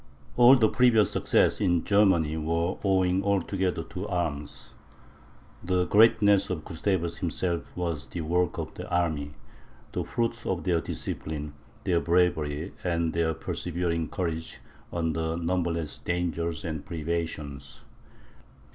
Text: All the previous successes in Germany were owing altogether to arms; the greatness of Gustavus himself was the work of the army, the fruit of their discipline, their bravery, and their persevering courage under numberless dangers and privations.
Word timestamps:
All 0.35 0.55
the 0.55 0.67
previous 0.67 1.11
successes 1.11 1.61
in 1.61 1.83
Germany 1.83 2.35
were 2.35 2.75
owing 2.83 3.23
altogether 3.23 3.83
to 3.83 4.07
arms; 4.07 4.73
the 5.63 5.85
greatness 5.85 6.49
of 6.49 6.65
Gustavus 6.65 7.17
himself 7.19 7.71
was 7.77 8.07
the 8.07 8.21
work 8.21 8.57
of 8.57 8.73
the 8.73 8.89
army, 8.89 9.33
the 9.91 10.03
fruit 10.03 10.43
of 10.47 10.63
their 10.63 10.81
discipline, 10.81 11.53
their 11.83 11.99
bravery, 11.99 12.73
and 12.83 13.13
their 13.13 13.35
persevering 13.35 14.09
courage 14.09 14.59
under 14.91 15.37
numberless 15.37 15.99
dangers 15.99 16.65
and 16.65 16.83
privations. 16.83 17.85